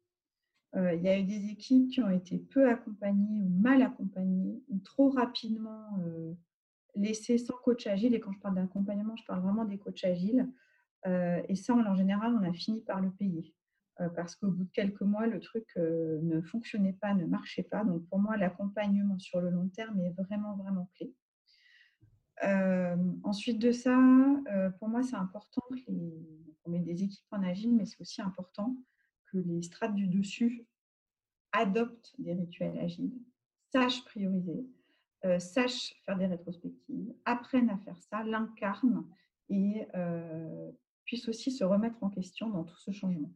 [0.76, 4.62] Euh, il y a eu des équipes qui ont été peu accompagnées ou mal accompagnées
[4.68, 6.34] ou trop rapidement euh,
[6.96, 8.14] laissées sans coach agile.
[8.14, 10.50] Et quand je parle d'accompagnement, je parle vraiment des coachs agiles.
[11.08, 13.54] Euh, et ça, en général, on a fini par le payer.
[14.16, 17.86] parce qu'au bout de quelques mois, le truc ne fonctionnait pas, ne marchait pas.
[17.86, 21.14] Donc pour moi, l'accompagnement sur le long terme est vraiment, vraiment clé.
[23.24, 23.98] ensuite de ça,
[24.80, 25.92] pour moi, c'est important que
[26.66, 28.76] on met des équipes en agile, mais c'est aussi important
[29.40, 30.66] les strates du dessus
[31.52, 33.14] adoptent des rituels agiles,
[33.72, 34.66] sachent prioriser,
[35.26, 39.08] euh, sachent faire des rétrospectives, apprennent à faire ça, l'incarnent
[39.50, 40.72] et euh,
[41.06, 43.32] puissent aussi se remettre en question dans tout ce changement.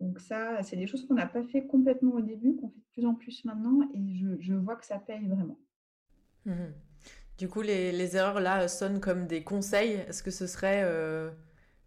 [0.00, 2.92] Donc ça, c'est des choses qu'on n'a pas fait complètement au début, qu'on fait de
[2.92, 5.58] plus en plus maintenant, et je, vois que ça paye vraiment.
[6.44, 6.72] Mmh
[7.38, 9.92] du coup, les, erreurs là sonnent comme des conseils.
[9.92, 11.30] Est-ce que ce serait euh,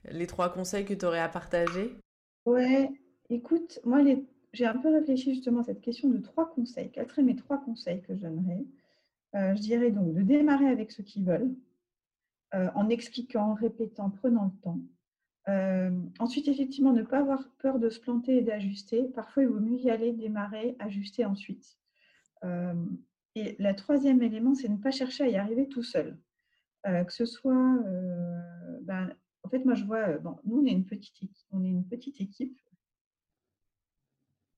[0.06, 1.93] les trois conseils que tu aurais à partager?
[2.45, 2.91] Ouais,
[3.30, 4.01] écoute, moi,
[4.54, 6.91] j'ai un peu réfléchi justement à cette question de trois conseils.
[6.91, 8.65] Quels seraient mes trois conseils que je donnerais
[9.36, 11.54] euh, Je dirais donc de démarrer avec ceux qui veulent,
[12.56, 14.80] euh, en expliquant, en répétant, prenant le temps.
[15.49, 19.04] Euh, ensuite, effectivement, ne pas avoir peur de se planter et d'ajuster.
[19.13, 21.77] Parfois, il vaut mieux y aller, démarrer, ajuster ensuite.
[23.36, 26.17] et le troisième élément, c'est ne pas chercher à y arriver tout seul.
[26.84, 27.77] que ce soit
[28.82, 29.21] ben, en
[29.52, 31.88] fait, moi, je vois, euh, bon, nous, on est une petite équipe, on est une
[31.88, 32.58] petite équipe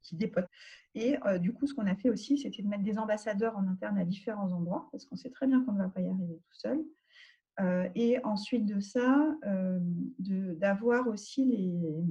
[0.01, 0.47] qui dépote.
[0.95, 3.67] Et euh, du coup, ce qu'on a fait aussi, c'était de mettre des ambassadeurs en
[3.67, 6.35] interne à différents endroits, parce qu'on sait très bien qu'on ne va pas y arriver
[6.35, 6.83] tout seul.
[7.59, 9.37] Euh, et ensuite de ça,
[10.19, 12.03] d'avoir aussi les,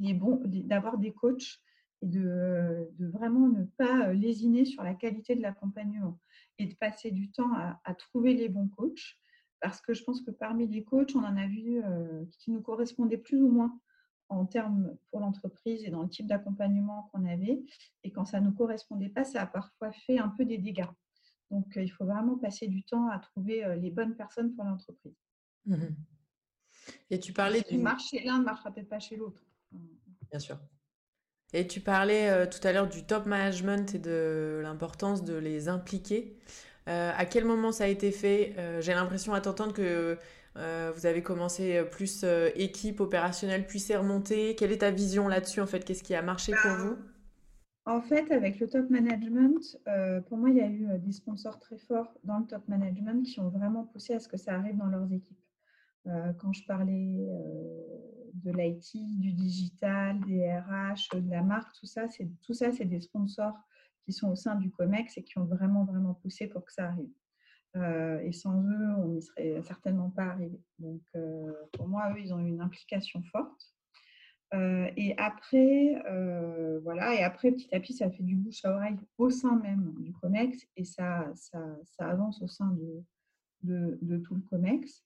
[0.00, 1.60] les bons, d'avoir des coachs
[2.02, 6.18] et de, vraiment ne pas lésiner sur la qualité de l'accompagnement
[6.58, 7.52] et de passer du temps
[7.84, 9.16] à trouver les bons coachs
[9.62, 12.60] parce que je pense que parmi les coachs, on en a vu euh, qui nous
[12.60, 13.80] correspondaient plus ou moins
[14.28, 17.62] en termes pour l'entreprise et dans le type d'accompagnement qu'on avait.
[18.02, 20.90] Et quand ça ne nous correspondait pas, ça a parfois fait un peu des dégâts.
[21.50, 24.64] Donc, euh, il faut vraiment passer du temps à trouver euh, les bonnes personnes pour
[24.64, 25.16] l'entreprise.
[25.64, 25.86] Mmh
[27.10, 27.78] et tu parlais du...
[27.78, 29.44] marche chez l'un ne marchera peut-être pas chez l'autre.
[30.30, 30.58] Bien sûr.
[31.52, 36.40] Et tu parlais tout à l'heure du top management et de l'importance de les impliquer.
[36.88, 38.54] Euh, à quel moment ça a été fait?
[38.58, 40.18] Euh, J'ai l'impression à t'entendre que
[40.56, 42.24] euh, vous avez commencé plus
[42.56, 44.54] équipe opérationnelle, puis c'est remonté.
[44.56, 45.84] Quelle est ta vision là-dessus en fait?
[45.84, 46.96] Qu'est-ce qui a marché pour vous?
[47.84, 49.78] En fait, avec le top management,
[50.28, 53.40] pour moi, il y a eu des sponsors très forts dans le top management qui
[53.40, 55.38] ont vraiment poussé à ce que ça arrive dans leurs équipes.
[56.04, 57.16] quand je parlais
[58.34, 62.84] de l'IT, du digital, des RH, de la marque, tout ça, c'est tout ça, c'est
[62.84, 63.56] des sponsors
[64.04, 66.88] qui sont au sein du COMEX et qui ont vraiment, vraiment poussé pour que ça
[66.88, 67.10] arrive.
[67.76, 70.60] Euh, et sans eux, on n'y serait certainement pas arrivé.
[70.78, 73.74] Donc, euh, pour moi, eux, ils ont une implication forte.
[74.54, 76.02] Euh, et après,
[76.82, 79.94] voilà, et après, petit à petit, ça fait du bouche à oreille au sein même
[80.00, 82.76] du COMEX et ça, ça, ça avance au sein
[83.62, 85.02] de, de, tout le COMEX.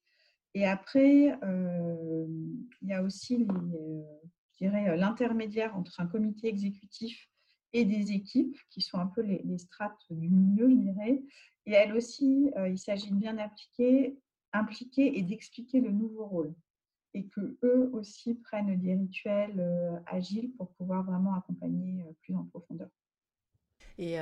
[0.55, 7.31] Et après, il y a aussi, je dirais, l'intermédiaire entre un comité exécutif
[7.73, 11.23] et des équipes qui sont un peu les, strates du milieu, je dirais.
[11.67, 14.17] Et elles aussi, euh, il s'agit de bien appliquer,
[14.53, 16.55] impliquer et d'expliquer le nouveau rôle.
[17.15, 22.35] Et que eux aussi prennent des rituels euh, agiles pour pouvoir vraiment accompagner euh, plus
[22.35, 22.89] en profondeur.
[23.99, 24.19] Et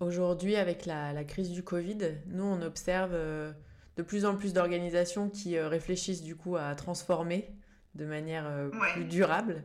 [0.00, 5.58] aujourd'hui, avec la, crise du Covid, nous, on observe de plus en plus d'organisations qui
[5.58, 7.50] réfléchissent du coup à transformer
[7.94, 9.64] de manière plus durable.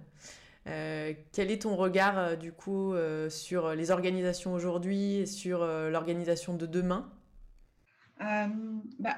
[0.68, 5.66] Euh, quel est ton regard euh, du coup euh, sur les organisations aujourd'hui et sur
[5.66, 7.12] l'organisation de demain?
[8.20, 9.18] Bah,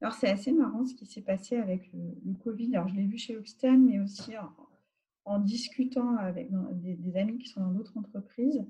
[0.00, 2.74] Alors c'est assez marrant ce qui s'est passé avec le, Covid.
[2.76, 4.34] Alors je l'ai vu chez Oxten, mais aussi
[5.24, 6.48] en, discutant avec
[6.80, 8.64] des, amis qui sont dans d'autres entreprises.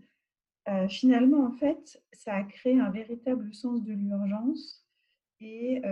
[0.88, 4.86] finalement, en fait, ça a créé un véritable sens de l'urgence
[5.40, 5.82] et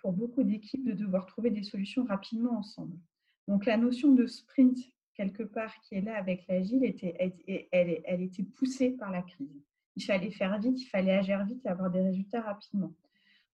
[0.00, 2.96] pour beaucoup d'équipes de devoir trouver des solutions rapidement ensemble.
[3.48, 4.78] Donc la notion de sprint,
[5.14, 7.16] quelque part, qui est là avec l'agile, était,
[7.72, 9.62] elle, elle, était poussée par la crise.
[9.96, 12.92] Il fallait faire vite, il fallait agir vite et avoir des résultats rapidement.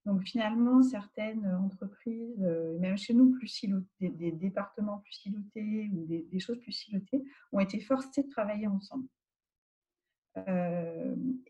[0.05, 2.40] Donc finalement, certaines entreprises,
[2.81, 7.61] même chez nous, plus silotées, des, départements plus silotés ou des, choses plus silotées, ont
[7.61, 9.07] été forcées de travailler ensemble.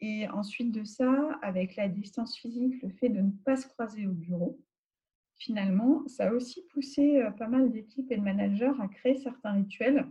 [0.03, 4.07] et ensuite de ça, avec la distance physique, le fait de ne pas se croiser
[4.07, 4.61] au bureau,
[5.43, 10.07] finalement, ça a aussi poussé pas mal d'équipes et de managers à créer certains rituels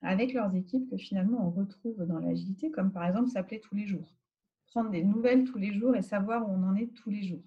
[0.00, 3.86] avec leurs équipes que finalement on retrouve dans l'agilité, comme par exemple s'appeler tous les
[3.86, 4.16] jours.
[4.66, 7.44] Prendre des nouvelles tous les jours et savoir où on en est tous les jours.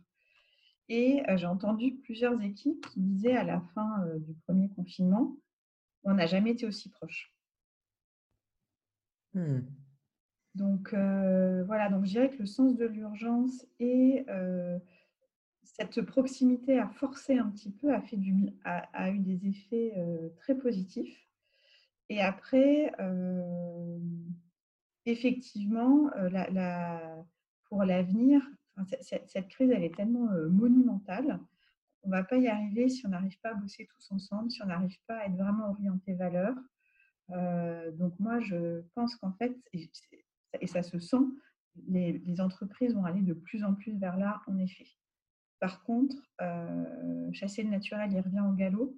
[0.88, 5.36] Et j'ai entendu plusieurs équipes qui disaient à la fin du premier confinement,
[6.04, 7.36] on n'a jamais été aussi proche.
[9.34, 9.60] Mmh.
[10.54, 14.26] Donc voilà, donc je dirais que le sens de l'urgence et
[15.78, 19.94] cette proximité a forcé un petit peu, a, fait eu des effets
[20.38, 21.28] très positifs.
[22.08, 22.94] Et après,
[25.06, 26.10] effectivement,
[27.66, 28.42] pour l'avenir,
[29.02, 31.42] cette, crise, elle est tellement monumentale.
[32.04, 34.62] On ne va pas y arriver si on n'arrive pas à bosser tous ensemble, si
[34.62, 36.56] on n'arrive pas à être vraiment orienté valeur.
[37.30, 41.26] donc moi, je pense qu'en fait, et, ça se sent,
[41.90, 44.88] les, les, entreprises vont aller de plus en plus vers là, en effet.
[45.60, 46.16] Par contre,
[47.32, 48.96] chasser le naturel, il revient au galop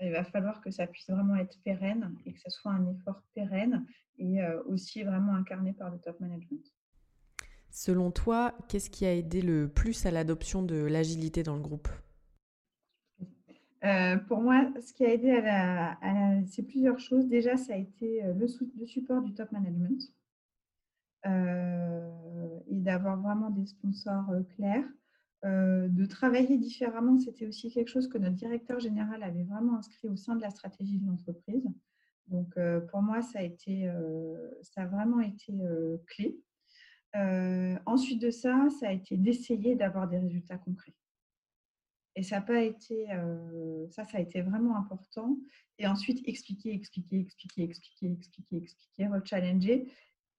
[0.00, 3.20] il va falloir que ça puisse vraiment être pérenne et que ce soit un effort
[3.34, 3.84] pérenne
[4.18, 6.64] et euh, aussi vraiment incarné par le top management.
[7.70, 11.88] Selon toi, qu'est-ce qui a aidé le plus à l'adoption de l'agilité dans le groupe?
[13.84, 15.96] Euh, pour moi, ce qui a aidé à,
[16.46, 17.28] c'est plusieurs choses.
[17.28, 18.46] Déjà, ça a été euh, le,
[18.78, 20.00] le support du top management
[22.70, 24.84] et d'avoir vraiment des sponsors clairs.
[25.44, 30.08] Euh, de travailler différemment, c'était aussi quelque chose que notre directeur général avait vraiment inscrit
[30.08, 31.64] au sein de la stratégie de l'entreprise.
[32.26, 35.52] Donc, euh, pour moi, ça a, euh, a vraiment été
[36.06, 36.36] clé.
[37.86, 40.94] ensuite de ça, ça a été d'essayer d'avoir des résultats concrets.
[42.16, 43.06] Et ça n'a pas été,
[43.90, 45.38] ça, ça a été vraiment important.
[45.78, 49.92] Et ensuite, expliquer, expliquer, expliquer, expliquer, expliquer, expliquer, rechallenger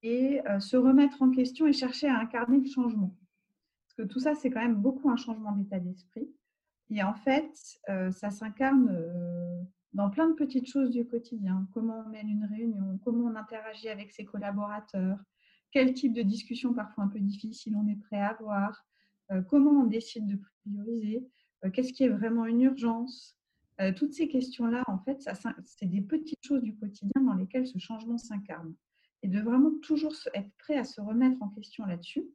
[0.03, 3.15] et se remettre en question et chercher à incarner le changement
[4.05, 6.29] tout ça, c'est quand même beaucoup un changement d'état d'esprit.
[6.89, 7.53] Et en fait,
[7.89, 9.61] euh, ça s'incarne euh,
[9.93, 11.67] dans plein de petites choses du quotidien.
[11.73, 15.19] Comment on mène une réunion, comment on interagit avec ses collaborateurs,
[15.71, 18.83] quel type de discussion parfois un peu difficile on est prêt à avoir,
[19.31, 21.27] euh, comment on décide de prioriser,
[21.73, 23.35] qu'est-ce qui est vraiment une urgence.
[23.97, 25.29] toutes ces questions-là, en fait,
[25.65, 28.73] c'est des petites choses du quotidien dans lesquelles ce changement s'incarne.
[29.23, 32.25] Et de vraiment toujours être prêt à se remettre en question là-dessus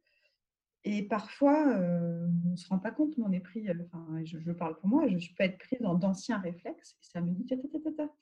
[0.87, 4.77] et parfois, on ne se rend pas compte, mais on est pris, enfin, je, parle
[4.77, 7.55] pour moi, je, peux être prise dans d'anciens réflexes, et ça me dit, tu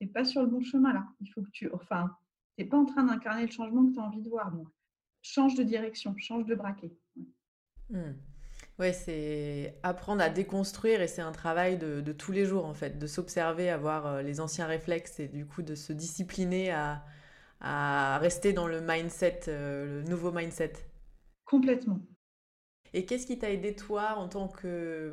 [0.01, 2.09] n'es pas sur le bon chemin là, il faut que tu, enfin,
[2.57, 4.69] tu n'es pas en train d'incarner le changement que tu as envie de voir, donc
[5.21, 6.93] change de direction, change de braquet.
[7.17, 7.99] Oui,
[8.79, 12.97] Ouais, c'est apprendre à déconstruire et c'est un travail de, tous les jours en fait,
[12.97, 17.03] de s'observer, avoir les anciens réflexes et du coup de se discipliner à,
[17.59, 20.73] à rester dans le mindset, le nouveau mindset.
[21.45, 21.99] Complètement,
[22.93, 25.11] et qu'est-ce qui t'a aidé toi en tant que,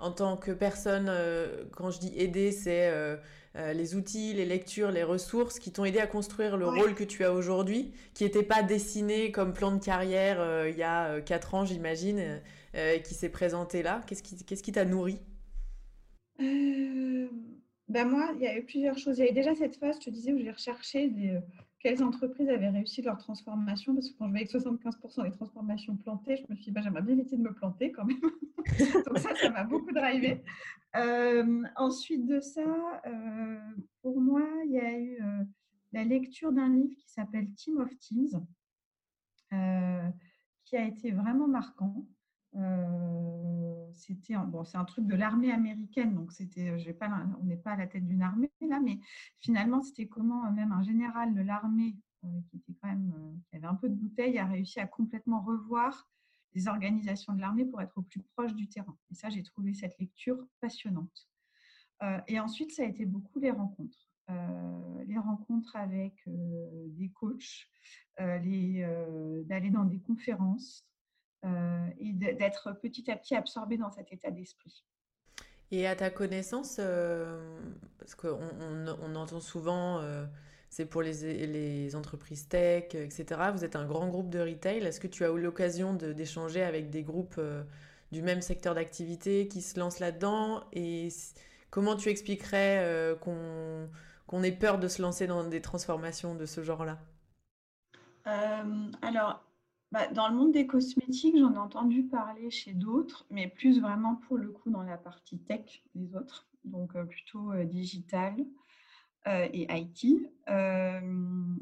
[0.00, 3.16] en tant que personne euh, Quand je dis aider, c'est euh,
[3.56, 7.04] euh, les outils, les lectures, les ressources qui t'ont aidé à construire le rôle que
[7.04, 11.54] tu as aujourd'hui, qui n'était pas dessiné comme plan de carrière il y a quatre
[11.54, 12.40] ans, j'imagine,
[12.74, 14.02] et qui s'est présenté là.
[14.06, 15.20] Qu'est-ce qui qui t'a nourri?
[17.88, 19.18] Ben moi, il y a eu plusieurs choses.
[19.18, 21.38] Il y a eu déjà cette phase, je te disais, où j'ai recherché des,
[21.86, 23.94] quelles entreprises avaient réussi leur transformation?
[23.94, 26.80] Parce que quand je voyais que 75% des transformations plantées, je me suis dit, bah,
[26.82, 28.18] j'aimerais bien éviter de me planter quand même.
[29.06, 30.42] Donc ça, ça m'a beaucoup drivé.
[30.96, 33.60] Euh, ensuite de ça, euh,
[34.02, 35.44] pour moi, il y a eu euh,
[35.92, 38.44] la lecture d'un livre qui s'appelle Team of Teams,
[40.64, 42.04] qui a été vraiment marquant
[43.92, 47.72] c'était bon, c'est un truc de l'armée américaine, donc c'était, j'ai pas, on n'est pas
[47.72, 48.98] à la tête d'une armée là, mais
[49.40, 51.96] finalement c'était comment même un général de l'armée
[52.48, 56.08] qui était quand même, qui avait un peu de bouteille, a réussi à complètement revoir
[56.54, 58.96] les organisations de l'armée pour être au plus proche du terrain.
[59.10, 61.28] Et ça, j'ai trouvé cette lecture passionnante.
[62.26, 64.08] et ensuite, ça a été beaucoup les rencontres.
[65.06, 67.68] les rencontres avec des coachs,
[68.18, 70.95] d'aller dans des conférences, euh,
[71.98, 74.84] et d'être petit à petit absorbé dans cet état d'esprit.
[75.72, 77.58] Et à ta connaissance, euh,
[77.98, 78.38] parce qu'on
[79.02, 80.24] on, entend souvent, euh,
[80.70, 83.26] c'est pour les, les, entreprises tech, etc.
[83.52, 84.78] Vous êtes un grand groupe de retail.
[84.84, 87.40] Est-ce que tu as eu l'occasion d'échanger avec des groupes
[88.12, 90.62] du même secteur d'activité qui se lancent là-dedans?
[90.72, 91.08] Et
[91.70, 93.88] comment tu expliquerais qu'on
[94.28, 96.98] qu'on ait peur de se lancer dans des transformations de ce genre-là?
[99.02, 99.44] Alors,
[99.92, 104.16] bah, Dans le monde des cosmétiques, j'en ai entendu parler chez d'autres, mais plus vraiment
[104.16, 108.34] pour le coup dans la partie tech des autres, donc plutôt digital
[109.26, 110.30] et IT.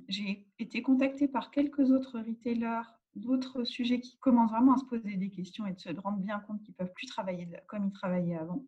[0.09, 2.83] J'ai été contactée par quelques autres retailers
[3.17, 6.41] d'autres sujets qui commencent vraiment à se poser des questions et de se rendre bien
[6.41, 8.65] compte qu'ils ne peuvent plus travailler comme ils travaillaient avant.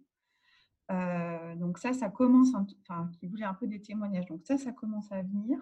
[1.57, 4.26] donc ça, ça commence, enfin, qui voulait un peu des témoignages.
[4.26, 5.59] Donc ça, ça commence à venir.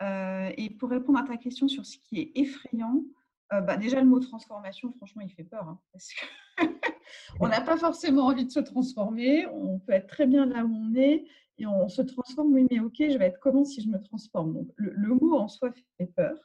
[0.00, 3.02] Et pour répondre à ta question sur ce qui est effrayant,
[3.50, 5.68] bah, déjà le mot transformation, franchement, il fait peur.
[5.68, 6.08] Hein, parce
[7.38, 9.46] qu'on n'a pas forcément envie de se transformer.
[9.46, 11.26] On peut être très bien là où on est
[11.58, 12.52] et on se transforme.
[12.52, 14.54] Oui, mais ok, je vais être comment si je me transforme?
[14.54, 16.36] Donc le mot en soi fait peur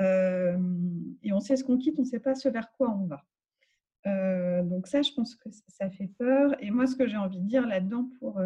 [0.00, 4.62] et on sait ce qu'on quitte, on ne sait pas ce vers quoi on va.
[4.62, 6.54] donc ça, je pense que ça fait peur.
[6.62, 8.40] Et moi, ce que j'ai envie de dire là-dedans pour,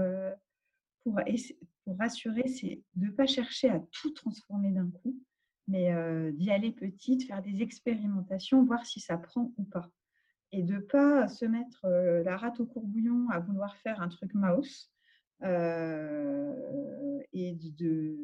[1.02, 1.20] pour,
[1.84, 5.16] pour rassurer, c'est de ne pas chercher à tout transformer d'un coup,
[5.68, 5.92] mais
[6.32, 9.90] d'y aller petit, de faire des expérimentations, voir si ça prend ou pas.
[10.50, 11.86] Et de ne pas se mettre
[12.24, 14.90] la rate au courbouillon à vouloir faire un truc mouse.
[15.42, 15.46] et
[17.78, 18.16] de,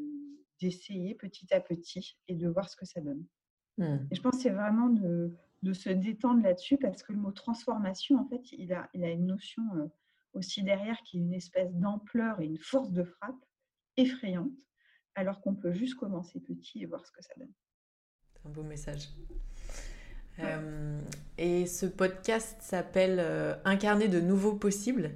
[0.61, 3.25] d'essayer petit à petit et de voir ce que ça donne.
[3.79, 3.97] Mmh.
[4.11, 7.31] Et je pense que c'est vraiment de, de, se détendre là-dessus parce que le mot
[7.31, 9.87] transformation, en fait, il a, il a une notion euh,
[10.39, 13.45] aussi derrière qui est une espèce d'ampleur et une force de frappe
[13.97, 14.59] effrayante,
[15.15, 17.53] alors qu'on peut juste commencer petit et voir ce que ça donne.
[18.33, 19.09] C'est un beau message.
[20.39, 21.01] Euh,
[21.37, 25.11] et ce podcast s'appelle euh, Incarner de nouveaux possibles.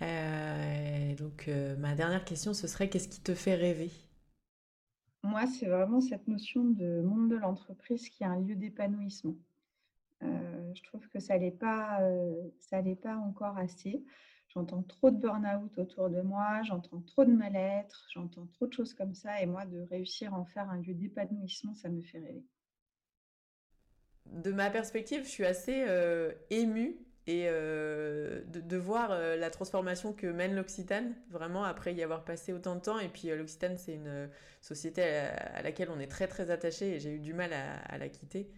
[0.00, 3.90] donc ma dernière question, ce serait qu'est-ce qui te fait rêver?
[5.24, 9.34] Moi, c'est vraiment cette notion de monde de l'entreprise qui est un lieu d'épanouissement.
[10.22, 14.02] Euh, je trouve que ça n'est pas, euh, ça pas encore assez.
[14.48, 18.94] J'entends trop de burn-out autour de moi, j'entends trop de mal-être, j'entends trop de choses
[18.94, 19.40] comme ça.
[19.42, 22.46] Et moi, de réussir à en faire un lieu d'épanouissement, ça me fait rêver.
[24.26, 30.14] De ma perspective, je suis assez euh, émue et euh, de, voir euh, la transformation
[30.14, 32.98] que mène l'Occitane, vraiment après y avoir passé autant de temps.
[32.98, 34.30] Et puis euh, l'Occitane, c'est une
[34.62, 38.08] société à, laquelle on est très très attaché et j'ai eu du mal à, la
[38.08, 38.48] quitter.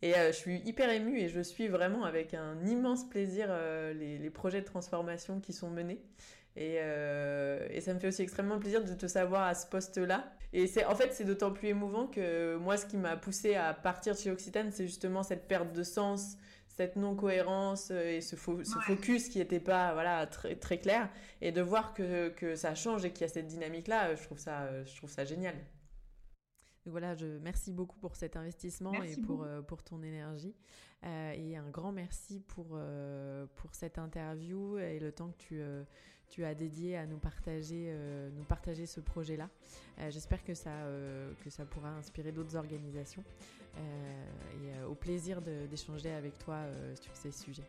[0.00, 3.48] Et je suis hyper émue et je suis vraiment avec un immense plaisir
[3.94, 6.00] les, projets de transformation qui sont menés.
[6.56, 10.32] Et, et, ça me fait aussi extrêmement plaisir de te savoir à ce poste-là.
[10.54, 13.74] Et c'est en fait c'est d'autant plus émouvant que moi ce qui m'a poussé à
[13.74, 16.38] partir de chez Occitane, c'est justement cette perte de sens,
[16.80, 21.10] cette non-cohérence euh, et ce, focus qui n'était pas voilà, très, très clair.
[21.42, 24.22] Et de voir que, que ça change et qu'il y a cette dynamique-là, euh, je
[24.22, 25.54] trouve ça, euh, je trouve ça génial.
[26.86, 30.54] voilà, je merci beaucoup pour cet investissement et pour, pour ton énergie.
[31.04, 32.78] et un grand merci pour,
[33.56, 35.62] pour cette interview et le temps que tu,
[36.30, 37.94] tu as dédié à nous partager,
[38.32, 39.50] nous partager ce projet-là.
[40.08, 40.72] J'espère que, ça
[41.44, 43.22] que ça pourra inspirer d'autres organisations.
[43.76, 43.80] Euh,
[44.62, 47.66] et euh, au plaisir d'échanger avec toi euh, sur ces sujets.